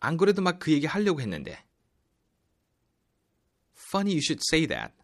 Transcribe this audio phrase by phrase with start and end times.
[0.00, 1.64] 안 그래도 막 그 얘기 하려고 했는데.
[3.76, 4.94] Funny you should say that.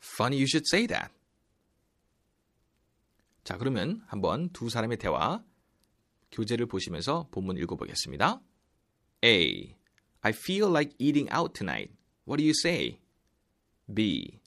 [0.00, 1.12] Funny you should say that.
[3.44, 5.42] 자, 그러면 한번 두 사람의 대화
[6.30, 8.40] 교재를 보시면서 본문 읽어보겠습니다.
[9.24, 9.74] A.
[10.20, 11.94] I feel like eating out tonight.
[12.26, 13.00] What do you say?
[13.92, 14.40] B.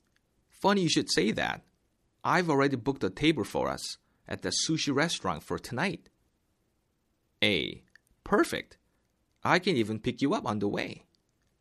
[0.61, 1.63] Funny you should say that.
[2.23, 6.09] I've already booked a table for us at the sushi restaurant for tonight.
[7.43, 7.83] A.
[8.23, 8.77] Perfect.
[9.46, 11.04] I can even pick you up on the way.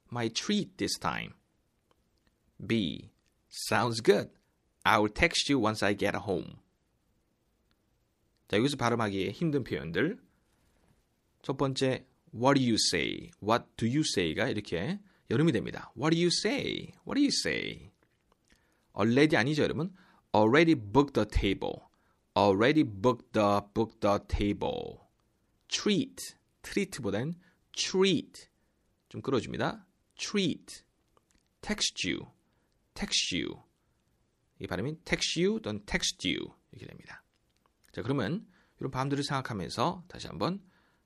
[0.09, 1.34] My treat this time.
[2.66, 3.11] B.
[3.50, 4.30] Sounds good.
[4.86, 6.58] I'll text you once I get home.
[8.47, 10.19] 자, 여기서 발음하기에 힘든 표현들.
[11.42, 13.31] 첫 번째, what do you say?
[13.42, 14.99] what do you say가 이렇게
[15.30, 15.92] 여름이 됩니다.
[15.97, 16.94] what do you say?
[17.05, 17.92] what do you say?
[18.95, 19.94] already 아니죠, 여러분?
[20.36, 21.89] already booked the table.
[22.38, 24.99] already booked the booked the table.
[25.67, 26.36] treat.
[26.61, 27.36] treat보다는
[27.76, 28.50] treat.
[29.09, 29.86] 좀 끌어줍니다.
[30.16, 30.84] treat.
[31.62, 32.32] text you.
[32.94, 33.64] text you.
[34.59, 37.23] 이 발음이 text you 또는 text you 이렇게 됩니다.
[37.92, 38.48] 자, 그러면
[38.80, 40.64] 이런 발음들을 생각하면서 다시 한번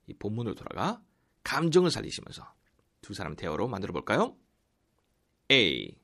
[0.08, 1.04] 이 본문으로 돌아가
[1.44, 2.56] 감정을 살리시면서
[3.02, 4.38] 두 사람 대화로 만들어 볼까요?
[5.52, 6.00] A.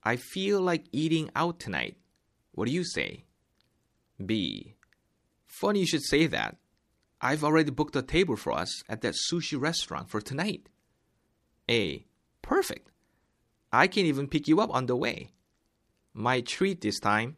[0.00, 1.98] I feel like eating out tonight.
[2.56, 3.26] What do you say?
[4.24, 4.76] B.
[5.46, 6.58] Funny you should say that.
[7.21, 10.69] I've already booked a table for us at that sushi restaurant for tonight.
[11.69, 12.05] A.
[12.41, 12.89] Perfect.
[13.71, 15.33] I can even pick you up on the way.
[16.13, 17.37] My treat this time.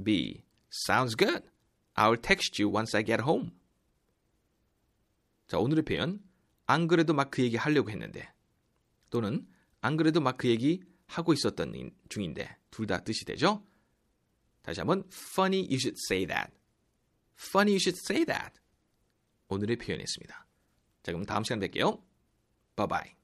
[0.00, 0.44] B.
[0.70, 1.42] Sounds good.
[1.96, 3.52] I'll text you once I get home.
[5.48, 6.20] 자, 오늘의 표현.
[6.66, 8.28] 안 그래도 막 그 얘기 하려고 했는데.
[9.10, 9.46] 또는
[9.80, 11.72] 안 그래도 막 그 얘기 하고 있었던
[12.08, 12.56] 중인데.
[12.70, 13.64] 둘 다 뜻이 되죠?
[14.62, 16.52] 다시 한번 funny you should say that.
[17.37, 18.59] Funny you should say that.
[19.47, 20.47] 오늘의 표현이었습니다.
[21.03, 22.01] 자, 그럼 다음 시간 뵐게요.
[22.75, 23.20] Bye bye.